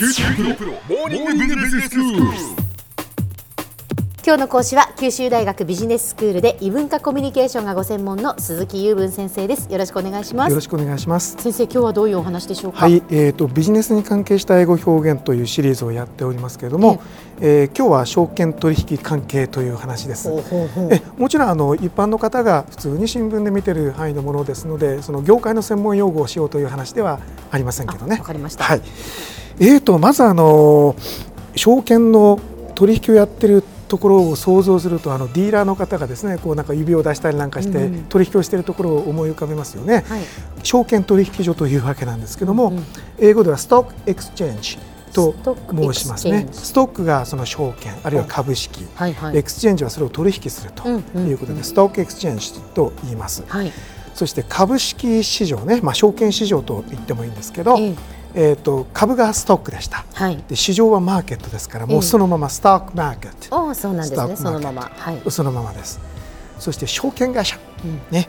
[0.00, 2.22] 九州大学モーニングビジネススクール。
[4.24, 11.36] 今日の講師は九州大学ビジネススクールで異文化コミュニケーションがご専門の鈴木雄文先生ですよろしくお願いしますよろしくお願いします。
[11.36, 12.78] 先生今日はどういうお話でしょうか？
[12.78, 17.02] はい、えー、とビジネスに関係した英語表現というシリーズをやっておりますけれども、
[17.42, 20.30] えー今日は証券取引関係という話です。
[20.30, 27.20] ほうほうほうえもちろんあの一般の方が普通に新聞で見てる範囲のものですのでその業界の専門用語をしようという話では
[27.50, 28.16] ありませんけどね。
[28.16, 28.82] あわかりましたはい、
[29.60, 30.96] えー、とまずあの
[31.54, 32.40] 証券の
[32.74, 40.04] 取引をやってるところを想像するとあのディーラーの方がですねこうなんか指を出したりなんかしてうん取引をしているところを思い浮かべますよね。
[40.08, 40.22] はい。
[40.62, 42.84] 証券取引所というわけなんですけども、うんうん。
[43.18, 44.78] 英語では stock exchange
[45.12, 45.34] と
[45.70, 46.48] 申しますね。
[46.52, 49.36] ストックがその証券あるいは株式、はいはい。
[49.36, 51.28] exchange はそれを取引するとうんうん。
[51.28, 53.72] いうことで、 stock exchange と言います、はい。
[54.14, 60.04] そして株式市場ね、まあ、証券市場と言ってもいいんですけど、えええー、と株がストックでした。
[60.14, 60.42] はい。
[60.48, 64.36] で市場はマーケットですからもうそのままストックマーケット、おーそうなんですね。
[64.36, 64.90] そのまま。
[64.94, 65.22] はい。
[65.30, 66.00] そのままです。
[66.58, 68.00] そして証券会社、うん。
[68.10, 68.28] ね。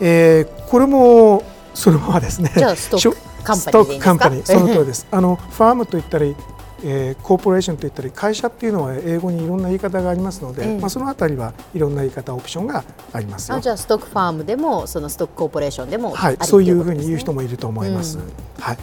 [0.00, 1.42] えーこれも
[1.74, 2.50] そのままですね。
[2.56, 5.06] じゃあストックカンパニーでいいカンパニーその通りです。
[5.12, 6.36] あのファームと言ったり、
[6.84, 10.78] えーコーポレーションと言ったり会社っていうのは英語にいろんな言い方がありますので、ええ。
[10.78, 13.56] まあ、そのあたりはいろんな言い方オプションがありますよ。
[13.56, 18.18] あじゃあストックファームでもそのストックコーポレーションでもはい、そういうふうに言う人もいると思います。
[18.18, 18.32] うん。
[18.60, 18.78] はい。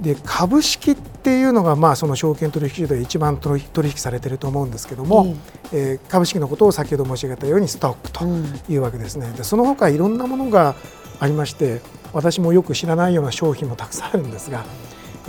[0.00, 5.34] で株式っていうのがまあその証券取引所で一番取引されていると思うんですけども、
[5.72, 8.24] えー株式のことを先ほど申し上げたようにストックと
[8.72, 9.30] いうわけですね。
[9.36, 10.76] でその他いろんなものが
[11.20, 11.80] ありまして
[12.12, 14.64] 私もよく知らないような商品もたくさんあるんですが。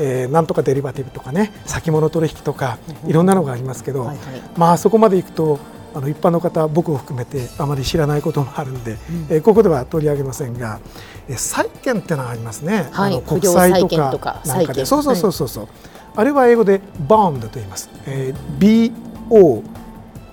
[0.01, 4.17] えーなんとかデリバティブとかね先物取引とかいろんなのがありますけど、はいはい
[4.55, 5.59] まあそこまでいくと
[5.93, 8.97] あの一般の方僕を含めてあまり知らないこともあるんで、
[9.29, 10.79] えーここでは取り上げませんが、
[11.27, 13.13] えー債券ってのがありますね、はい。
[13.13, 14.85] あの国債とかなんかで。
[14.85, 15.47] そうそうそうそう。
[15.47, 15.67] そう、
[16.15, 18.93] あれは英語で bond と言います、えー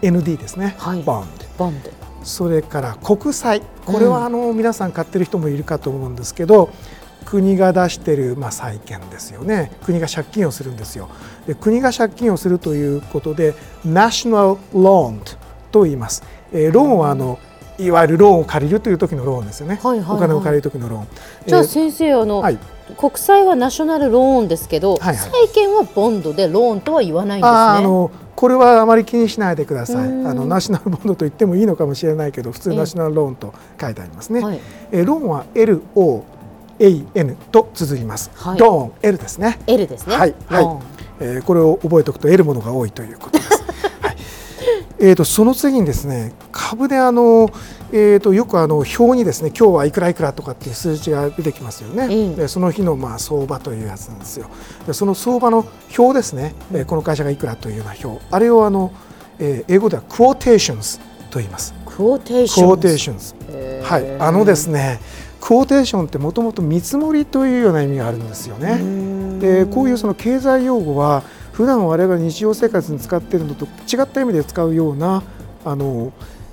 [0.02, 1.02] BOND ですね、はい。
[1.02, 1.24] bond
[1.58, 1.90] ボンド
[2.22, 3.62] それから国債。
[3.84, 6.70] これはあの皆さん買ってる人もいるかと思うんですけど、
[7.24, 9.72] 国が出してるまあ債券ですよね。
[9.84, 11.08] 国が借金をするんですよ。
[11.46, 15.20] で国が借金をするということで National Loan
[15.76, 16.22] と言います、
[16.52, 17.38] えーローンはあの
[17.78, 21.06] いわゆるローンを借りるという時のローンですよね、はいはいはいお金を借りる時のローン
[21.46, 22.58] じゃあえー先生あの、はい
[22.96, 27.58] 国債はナショナルローンですけど、はいはい債券はボンドでローンとは言わないんですね。
[27.58, 30.08] あのこれはあまり気にしないでください。
[30.08, 34.40] うんあのナショナルボンドと言ってもいいのかもしれないけど、普通ええナショナルローンと書いてありますね。
[34.40, 34.60] はい
[34.92, 36.22] えーローンは L O
[36.78, 38.30] A N と綴ります。
[38.34, 39.58] はいローン L ですね。
[39.66, 40.16] L ですね。
[40.16, 40.64] はいはい
[41.18, 43.55] えーこれを覚えておくと得るものが多いということです。
[44.98, 45.08] はい。
[45.10, 47.50] えー、とその次にですね株であの、
[47.92, 52.34] えー、とよくあの表にですね今日はいくらいくらとかっていう数字が出てきますよね、ええ。
[52.34, 54.48] でその日のまあ相場というやつなんですよ。
[54.86, 58.24] でその相場の表ですね、えーこの会社がいくらというような表。
[58.30, 58.92] あれをあの、
[59.38, 60.98] えー英語では quotations
[61.30, 61.74] と言います。
[61.84, 63.34] quotations。
[63.82, 64.16] はい。
[64.18, 65.00] あのですね
[65.40, 68.80] quotation ってもともと見積もりというような意味があるんですよね。
[69.38, 71.22] でこういうその経済用語は
[71.56, 75.22] 普段我々日常生活に使っているのと違った意味で使うような
[75.64, 76.12] あの、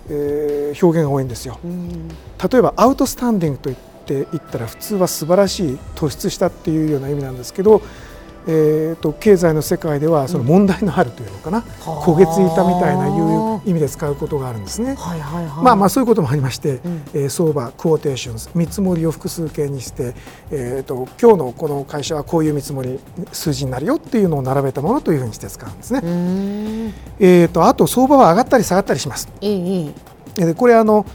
[0.09, 1.59] えー表現が多いんですよ。
[1.63, 7.81] うん例えば outstanding と言って言ったら普通は素晴らしい突出したっていうような意味なんですけど、
[8.47, 14.95] えー、と経済の世界ではその問題のあるというのかな、はあ焦げついたみたいないう意味で使うことがあるんですね。
[14.95, 15.63] はいはいはい。
[15.63, 20.13] まあまあそういうこともありまして、うんえー相場 quotations 見積もりを複数形にして、
[20.51, 22.99] えー、と今日のこの会社はこういう見積もり
[23.31, 26.01] 数字になるよっていうのを並べたものというふうにして使うんですね。
[27.19, 29.29] えー、とあと相場は上がったり下がったりします。
[29.41, 29.93] えええ
[30.37, 31.05] えでこれあの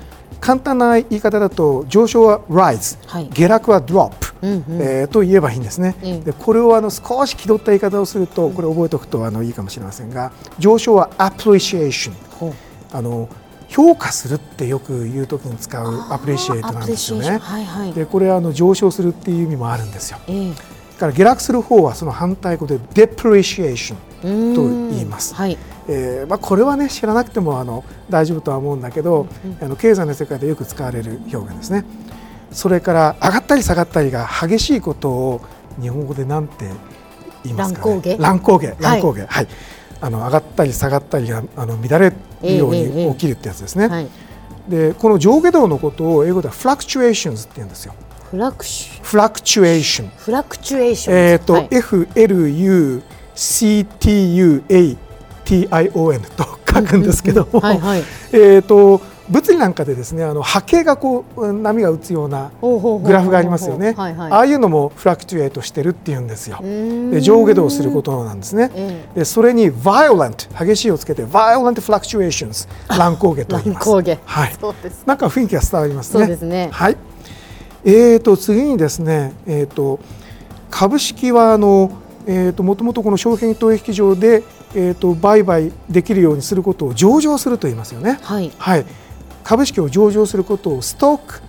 [0.41, 4.13] 簡単な言い方だと上昇は rise、はい下落は drop、
[4.43, 5.97] うんうんえーと言えばいいんですね。
[6.03, 12.53] ええでこれをあの少し気取った言い方をするとこれ覚えておくとあのいいかもしれませんが上昇は appreciation ほう
[12.93, 13.29] あの
[13.69, 17.39] 評価するってよく言うときに使うアプリシエイトなんですよアプリシエーションね。
[17.39, 17.93] はいはい。
[17.93, 20.19] でこれはあの上昇するっていう意味もあるんですよ。
[20.29, 20.53] ええ
[20.99, 23.95] だから下落する方はその反対語で depreciation
[24.25, 24.63] うーんと
[24.93, 25.57] 言いますはい。
[25.91, 29.27] えーまあ、これはね知らなくてもあの大丈夫とは思うんだけど、
[29.63, 31.85] あの経済の世界でよく使われる表現ですね。
[32.53, 35.41] それから上がったり下がったりが激しいことを
[35.81, 36.71] 日本語でなんて
[37.45, 38.77] 言いますか、ね、乱高下？
[38.79, 38.93] 乱高下。
[38.93, 39.27] 乱高下。
[39.27, 39.49] はい、
[40.01, 42.11] あの上がったり下がったりがあの乱れ
[42.43, 43.89] るようええええに起きるってやつですね。
[43.89, 44.09] はい。
[44.69, 47.95] でこの上下動のことを英語では fluctuations って言うんですよ。
[48.31, 51.17] フラクシュ？fluctuation フラクチュエーション。
[51.17, 51.69] えっ、と、はい。
[51.69, 53.01] FLUCTUATION
[56.37, 58.03] と書くんですけども、はいはい。
[58.33, 64.33] えっと物理なんかでですねあの波形がこう波が打つようなグラフがありますよね、はいはい。
[64.33, 66.59] ああいうのもフラクチュエートしてるっていうんですよ。
[66.63, 68.71] で上下動することなんですね。
[68.75, 73.89] えでそれに violent 激しいをつけて violent fluctuations 乱高下と言います。
[73.89, 74.19] 乱高下。
[74.25, 74.57] はい。
[74.59, 75.03] そうです。
[75.07, 76.21] なんか雰囲気が伝わりますね。
[76.21, 76.69] そうですね。
[76.73, 76.97] はい。
[77.85, 80.01] えー、と次にですね、えー、と
[80.71, 81.91] 株式はあの、
[82.27, 84.43] えー、ともともとこの証券取引所で、
[84.75, 88.19] えー、と売買できるようにすることを上場すると言いますよね。
[88.23, 88.51] はい。
[88.59, 88.87] はい。
[89.49, 91.41] 株式を上場することをストック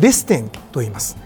[0.00, 1.16] リスティングと言います。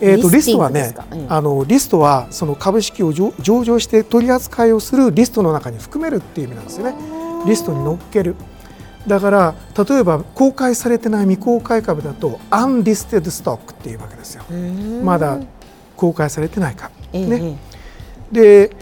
[0.00, 0.96] えー、とリストはね、
[1.28, 6.94] あのリストはその株式を上上場して取り扱いをするリストの中に含めるっていう意味なんですよね。
[7.46, 8.34] リストに乗っける。
[9.06, 9.54] だから
[9.88, 14.42] 例えば公開されてない未公開株だとアンリステッドストックっていうわけですよ。
[15.04, 15.38] まだ
[15.96, 16.92] 公開されてない株。
[17.12, 17.58] ええね。
[18.32, 18.76] で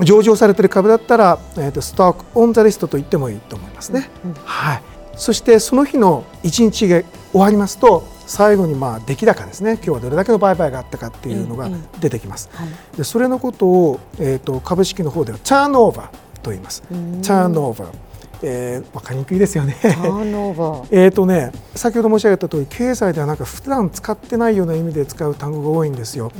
[0.00, 4.10] 上場されてる株だったら、えー、とストックオンザリストと言ってもいいと思いますね。
[4.44, 4.91] はい。
[5.16, 9.74] そしてその日の一日が終わりますと最後にまあ出来高ですね。
[9.74, 12.48] 今日はどれだけの売買があったかっていうのがええ出てきます。
[12.54, 12.96] はい。
[12.96, 16.82] でそれのことを、えー、と株式の方ではチャーンオーバーと言います。
[16.82, 17.92] チャーンオーバー、
[18.42, 19.76] えー、分かりにくいですよね。
[20.90, 26.32] えーとね、先ほど申し上げた通り経済ではなんか普段使ってないような意味で使う単語が多いんですよ。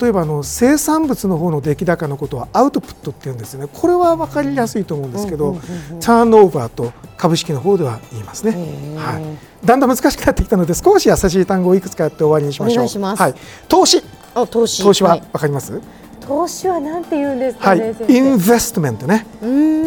[0.00, 3.68] 例えばあの生産物の方の出来高のことはアウトプットって言うんですよね。
[3.72, 5.56] これは分かりやすいと思うんですけど、
[6.00, 8.52] チャーンオーバーと株式の方では言いますね。
[8.96, 9.22] はい。
[9.66, 12.74] だんだん難しくなってきたので少し優しい単語をいくつかやって終わりにしましょう。
[12.74, 13.34] お願いしますはい。
[13.68, 14.02] 投資
[14.34, 15.80] あ投資投資はい分かります？
[16.26, 17.94] 投資はなんて言うんですはいかね、。
[17.94, 18.52] 先イン生。
[18.52, 19.26] ベストメントね。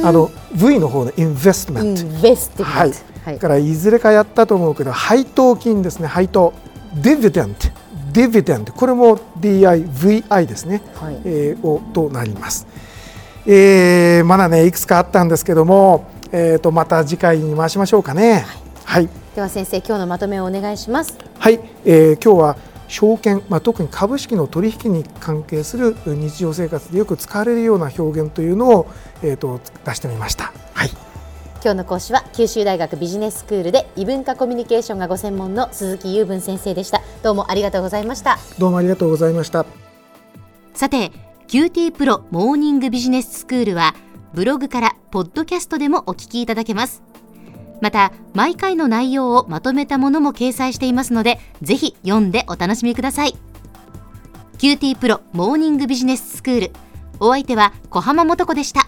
[0.04, 2.02] あの V の方のインベストメント。
[2.02, 3.36] インベスティはい、メントはい。
[3.36, 6.08] だからいずれかやったと思うけど配当金ですね。
[6.08, 6.54] 配当。
[6.96, 7.68] ディビデント
[8.14, 11.20] ディビデントこれも DIVI ですね、はい。
[11.26, 12.66] えー、をとなります、
[13.46, 18.46] えーまだねいくつかあったんですけども、えー、とまた次回に回しましょうかね。
[18.86, 21.18] はい、では先生今日のまとめをお願いします。
[21.38, 21.60] はい。
[21.84, 28.88] えー今日は証券、まあ、特に株式の取引に関係する日常生活でよく使われるような表現というのを、
[29.24, 30.54] えー、と出してみました。
[30.74, 30.90] はい
[31.66, 39.66] 今日の講師は九州大学ビジネススクールで異文化コミュニケーションがご専門の鈴木雄文先生でしたどうもありがとうございましたどうもありがとうございました。
[40.76, 41.12] さて
[41.48, 43.96] QT プロモーニングビジネススクールは
[44.34, 47.02] ブログからポッドキャストでもお聞きいただけます
[47.81, 53.36] また毎回の内容をまとめたものも掲載していますのでぜひ読んでお楽しみください。
[54.57, 56.72] QT プロモーニングビジネススクール。
[57.19, 58.88] お相手は小浜もとこでした。